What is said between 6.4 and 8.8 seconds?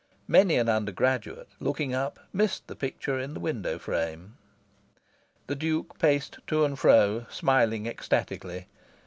to and fro, smiling ecstatically.